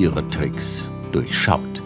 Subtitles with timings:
[0.00, 1.82] ihre Tricks durchschaut.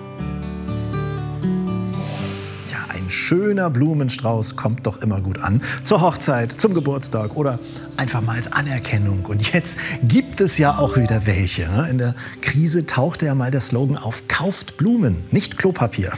[2.89, 5.61] Ein schöner Blumenstrauß kommt doch immer gut an.
[5.83, 7.59] Zur Hochzeit, zum Geburtstag oder
[7.97, 9.25] einfach mal als Anerkennung.
[9.27, 11.69] Und jetzt gibt es ja auch wieder welche.
[11.69, 11.89] Ne?
[11.91, 16.13] In der Krise tauchte ja mal der Slogan auf, kauft Blumen, nicht Klopapier.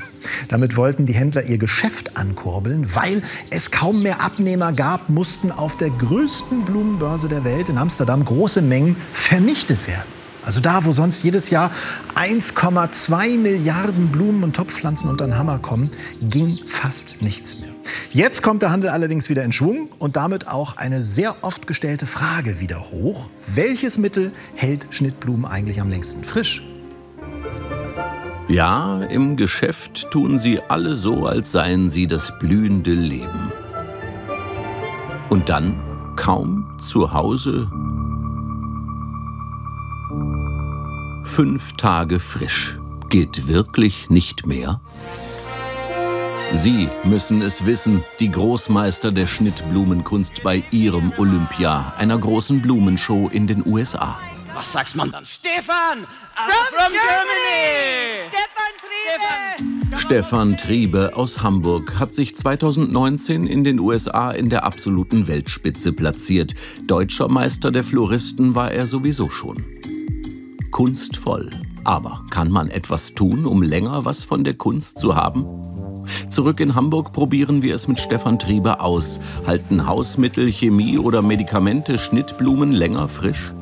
[0.48, 5.76] Damit wollten die Händler ihr Geschäft ankurbeln, weil es kaum mehr Abnehmer gab, mussten auf
[5.78, 10.15] der größten Blumenbörse der Welt in Amsterdam große Mengen vernichtet werden.
[10.46, 11.72] Also da, wo sonst jedes Jahr
[12.14, 15.90] 1,2 Milliarden Blumen und Topfpflanzen unter den Hammer kommen,
[16.20, 17.70] ging fast nichts mehr.
[18.12, 22.06] Jetzt kommt der Handel allerdings wieder in Schwung und damit auch eine sehr oft gestellte
[22.06, 23.28] Frage wieder hoch.
[23.48, 26.62] Welches Mittel hält Schnittblumen eigentlich am längsten frisch?
[28.46, 33.50] Ja, im Geschäft tun sie alle so, als seien sie das blühende Leben.
[35.28, 35.76] Und dann,
[36.14, 37.68] kaum zu Hause,
[41.26, 42.78] Fünf Tage frisch.
[43.10, 44.80] Geht wirklich nicht mehr?
[46.52, 53.46] Sie müssen es wissen, die Großmeister der Schnittblumenkunst bei ihrem Olympia, einer großen Blumenshow in
[53.46, 54.18] den USA.
[54.54, 55.26] Was sagst man dann?
[55.26, 56.06] Stefan!
[56.36, 58.16] I'm from, Germany!
[58.28, 59.98] Stefan Triebe!
[59.98, 66.54] Stefan Triebe aus Hamburg hat sich 2019 in den USA in der absoluten Weltspitze platziert.
[66.86, 69.75] Deutscher Meister der Floristen war er sowieso schon
[70.76, 71.48] kunstvoll.
[71.84, 75.46] Aber kann man etwas tun, um länger was von der Kunst zu haben?
[76.28, 79.18] Zurück in Hamburg probieren wir es mit Stefan Triebe aus.
[79.46, 83.54] Halten Hausmittel, Chemie oder Medikamente Schnittblumen länger frisch?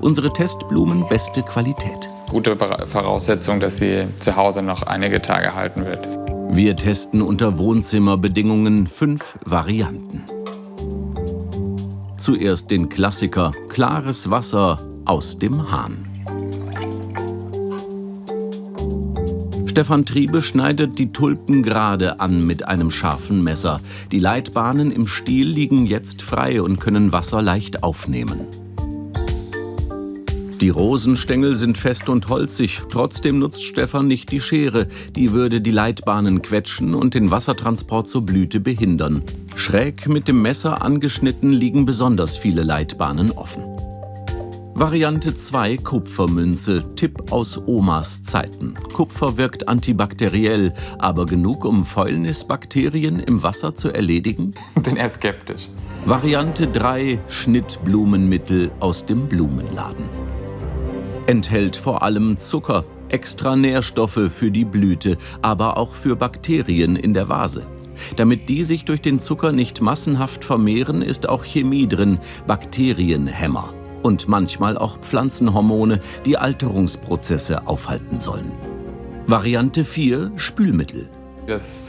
[0.00, 2.08] Unsere Testblumen beste Qualität.
[2.30, 6.08] Gute Voraussetzung, dass sie zu Hause noch einige Tage halten wird.
[6.56, 10.22] Wir testen unter Wohnzimmerbedingungen fünf Varianten.
[12.16, 16.05] Zuerst den Klassiker klares Wasser aus dem Hahn.
[19.76, 23.78] Stefan Triebe schneidet die Tulpen gerade an mit einem scharfen Messer.
[24.10, 28.40] Die Leitbahnen im Stiel liegen jetzt frei und können Wasser leicht aufnehmen.
[30.62, 35.72] Die Rosenstängel sind fest und holzig, trotzdem nutzt Stefan nicht die Schere, die würde die
[35.72, 39.24] Leitbahnen quetschen und den Wassertransport zur Blüte behindern.
[39.56, 43.75] Schräg mit dem Messer angeschnitten liegen besonders viele Leitbahnen offen.
[44.78, 48.74] Variante 2 Kupfermünze, Tipp aus Omas Zeiten.
[48.92, 54.52] Kupfer wirkt antibakteriell, aber genug, um Fäulnisbakterien im Wasser zu erledigen?
[54.82, 55.70] Bin eher skeptisch.
[56.04, 60.10] Variante 3 Schnittblumenmittel aus dem Blumenladen.
[61.26, 67.30] Enthält vor allem Zucker, extra Nährstoffe für die Blüte, aber auch für Bakterien in der
[67.30, 67.66] Vase.
[68.16, 73.72] Damit die sich durch den Zucker nicht massenhaft vermehren, ist auch Chemie drin, Bakterienhämmer
[74.06, 78.52] und manchmal auch Pflanzenhormone, die Alterungsprozesse aufhalten sollen.
[79.26, 81.08] Variante 4 Spülmittel.
[81.48, 81.82] Das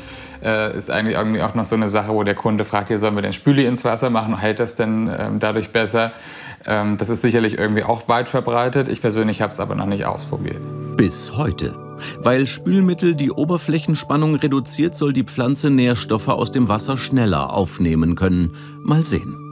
[0.43, 3.13] äh, ist eigentlich irgendwie auch noch so eine Sache, wo der Kunde fragt, hier sollen
[3.13, 6.11] wir den Spüli ins Wasser machen, hält das denn ähm, dadurch besser?
[6.65, 8.89] Ähm, das ist sicherlich irgendwie auch weit verbreitet.
[8.89, 10.57] Ich persönlich habe es aber noch nicht ausprobiert.
[10.95, 11.73] Bis heute.
[12.19, 18.55] Weil Spülmittel die Oberflächenspannung reduziert, soll die Pflanze Nährstoffe aus dem Wasser schneller aufnehmen können.
[18.81, 19.46] Mal sehen.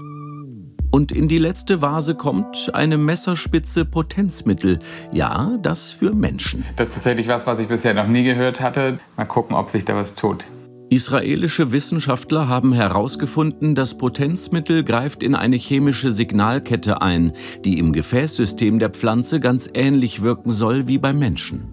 [0.95, 4.79] Und in die letzte Vase kommt eine Messerspitze Potenzmittel.
[5.11, 6.63] Ja, das für Menschen.
[6.77, 8.97] Das ist tatsächlich was, was ich bisher noch nie gehört hatte.
[9.17, 10.45] Mal gucken, ob sich da was tut.
[10.89, 17.33] Israelische Wissenschaftler haben herausgefunden, das Potenzmittel greift in eine chemische Signalkette ein,
[17.65, 21.65] die im Gefäßsystem der Pflanze ganz ähnlich wirken soll wie beim Menschen.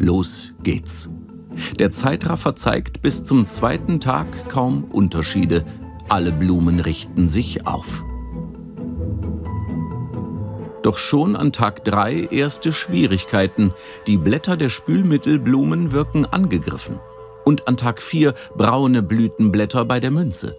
[0.00, 1.08] Los geht's.
[1.78, 5.64] Der Zeitraffer zeigt bis zum zweiten Tag kaum Unterschiede.
[6.08, 8.04] Alle Blumen richten sich auf.
[10.82, 13.72] Doch schon an Tag 3 erste Schwierigkeiten.
[14.06, 17.00] Die Blätter der Spülmittelblumen wirken angegriffen.
[17.46, 20.54] Und an Tag 4 braune Blütenblätter bei der Münze.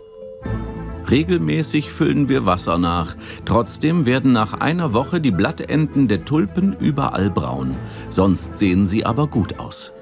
[1.12, 3.16] Regelmäßig füllen wir Wasser nach.
[3.46, 7.78] Trotzdem werden nach einer Woche die Blattenden der Tulpen überall braun.
[8.10, 9.94] Sonst sehen sie aber gut aus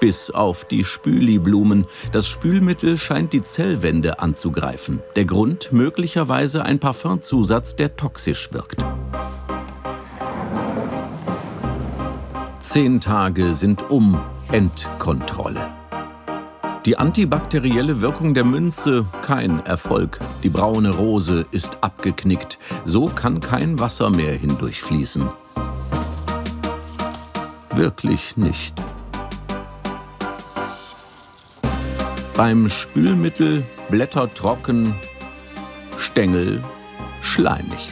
[0.00, 1.86] bis auf die Spüliblumen.
[2.12, 5.02] Das Spülmittel scheint die Zellwände anzugreifen.
[5.16, 8.84] Der Grund möglicherweise ein Parfümzusatz, der toxisch wirkt.
[12.60, 14.20] Zehn Tage sind um.
[14.50, 15.60] Endkontrolle.
[16.86, 20.20] Die antibakterielle Wirkung der Münze kein Erfolg.
[20.42, 22.58] Die braune Rose ist abgeknickt.
[22.84, 25.28] So kann kein Wasser mehr hindurchfließen.
[27.74, 28.74] Wirklich nicht.
[32.38, 34.94] Beim Spülmittel Blätter trocken,
[35.96, 36.62] Stängel
[37.20, 37.90] schleimig.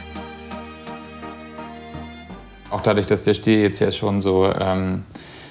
[2.69, 5.03] Auch dadurch, dass der Stiel jetzt ja schon so ähm,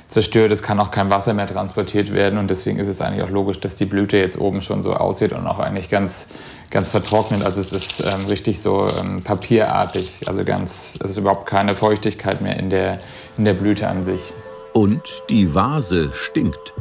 [0.08, 2.38] zerstört ist, kann auch kein Wasser mehr transportiert werden.
[2.38, 5.32] Und deswegen ist es eigentlich auch logisch, dass die Blüte jetzt oben schon so aussieht
[5.32, 6.28] und auch eigentlich ganz,
[6.70, 7.44] ganz vertrocknet.
[7.44, 10.20] Also es ist ähm, richtig so ähm, papierartig.
[10.26, 12.98] Also ganz, es ist überhaupt keine Feuchtigkeit mehr in der,
[13.36, 14.32] in der Blüte an sich.
[14.72, 16.72] Und die Vase stinkt.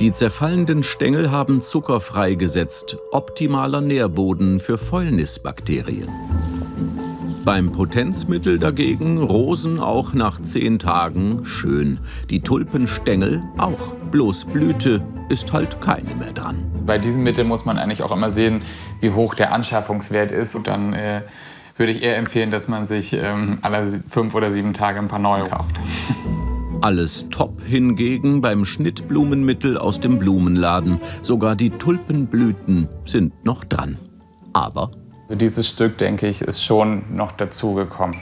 [0.00, 6.08] Die zerfallenden Stängel haben Zucker freigesetzt, optimaler Nährboden für Fäulnisbakterien.
[7.44, 11.98] Beim Potenzmittel dagegen Rosen auch nach zehn Tagen schön.
[12.30, 13.94] Die Tulpenstängel auch.
[14.12, 16.62] Bloß Blüte ist halt keine mehr dran.
[16.86, 18.60] Bei diesem Mittel muss man eigentlich auch immer sehen,
[19.00, 20.54] wie hoch der Anschaffungswert ist.
[20.54, 21.22] Und dann äh,
[21.76, 25.18] würde ich eher empfehlen, dass man sich ähm, alle fünf oder sieben Tage ein paar
[25.18, 25.80] neue kauft.
[26.82, 31.00] Alles top hingegen beim Schnittblumenmittel aus dem Blumenladen.
[31.22, 33.96] Sogar die Tulpenblüten sind noch dran.
[34.52, 34.90] Aber
[35.32, 38.16] also dieses Stück, denke ich, ist schon noch dazugekommen.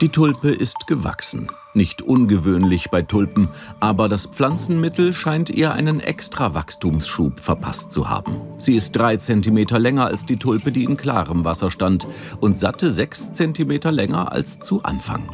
[0.00, 1.48] Die Tulpe ist gewachsen.
[1.72, 3.48] Nicht ungewöhnlich bei Tulpen,
[3.80, 8.36] aber das Pflanzenmittel scheint ihr einen extra Wachstumsschub verpasst zu haben.
[8.58, 12.06] Sie ist drei Zentimeter länger als die Tulpe, die in klarem Wasser stand,
[12.40, 15.24] und satte sechs Zentimeter länger als zu Anfang.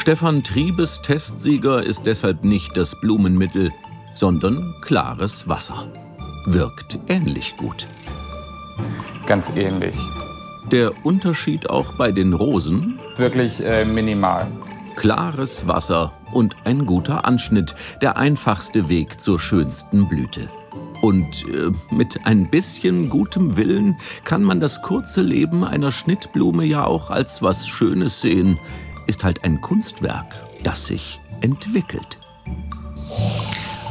[0.00, 3.70] Stefan Triebes Testsieger ist deshalb nicht das Blumenmittel,
[4.14, 5.86] sondern klares Wasser.
[6.46, 7.86] Wirkt ähnlich gut
[9.30, 9.96] ganz ähnlich.
[10.72, 12.98] Der Unterschied auch bei den Rosen?
[13.16, 14.48] Wirklich äh, minimal.
[14.96, 20.48] Klares Wasser und ein guter Anschnitt, der einfachste Weg zur schönsten Blüte.
[21.00, 26.84] Und äh, mit ein bisschen gutem Willen kann man das kurze Leben einer Schnittblume ja
[26.84, 28.58] auch als was Schönes sehen.
[29.10, 32.20] Ist halt ein Kunstwerk, das sich entwickelt.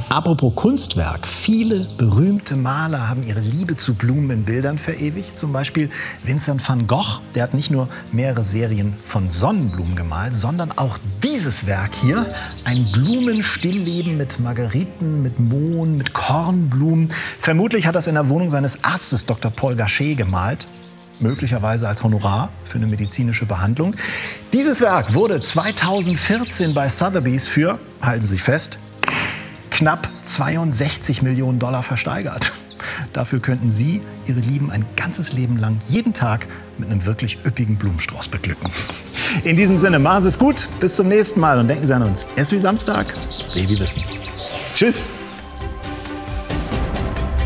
[0.07, 5.37] Apropos Kunstwerk, viele berühmte Maler haben ihre Liebe zu Blumen in Bildern verewigt.
[5.37, 5.89] Zum Beispiel
[6.23, 11.67] Vincent van Gogh, der hat nicht nur mehrere Serien von Sonnenblumen gemalt, sondern auch dieses
[11.67, 12.25] Werk hier,
[12.63, 17.11] ein Blumenstillleben mit Margeriten, mit Mohn, mit Kornblumen.
[17.41, 19.51] Vermutlich hat es in der Wohnung seines Arztes Dr.
[19.51, 20.65] Paul Gachet gemalt
[21.19, 23.95] möglicherweise als Honorar für eine medizinische Behandlung.
[24.53, 28.77] Dieses Werk wurde 2014 bei Sotheby's für, halten Sie sich fest,
[29.71, 32.51] knapp 62 Millionen Dollar versteigert.
[33.13, 37.75] Dafür könnten Sie Ihre Lieben ein ganzes Leben lang jeden Tag mit einem wirklich üppigen
[37.75, 38.71] Blumenstrauß beglücken.
[39.43, 42.03] In diesem Sinne, machen Sie es gut, bis zum nächsten Mal und denken Sie an
[42.03, 42.27] uns.
[42.35, 43.07] Es wie Samstag,
[43.53, 44.01] Baby Wissen.
[44.75, 45.05] Tschüss.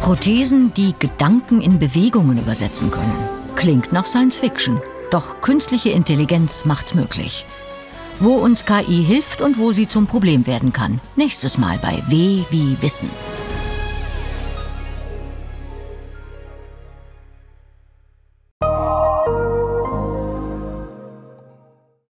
[0.02, 3.33] Prothesen, die Gedanken in Bewegungen übersetzen können.
[3.64, 4.82] Klingt nach Science Fiction.
[5.10, 7.46] Doch künstliche Intelligenz macht's möglich
[8.20, 11.02] wo uns KI hilft und wo sie zum Problem werden kann.
[11.16, 13.10] Nächstes Mal bei W wie Wissen.